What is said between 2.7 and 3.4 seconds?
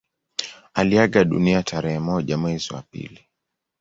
wa pili